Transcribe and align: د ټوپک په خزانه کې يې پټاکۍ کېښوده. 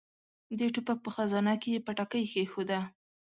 د 0.59 0.61
ټوپک 0.73 0.97
په 1.03 1.09
خزانه 1.15 1.53
کې 1.61 1.69
يې 1.73 1.83
پټاکۍ 1.85 2.23
کېښوده. 2.31 2.79